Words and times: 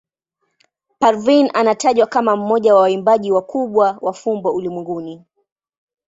Parveen 0.99 1.51
anatajwa 1.53 2.07
kama 2.07 2.35
mmoja 2.35 2.75
wa 2.75 2.81
waimbaji 2.81 3.31
wakubwa 3.31 3.97
wa 4.01 4.13
fumbo 4.13 4.53
ulimwenguni. 4.55 5.21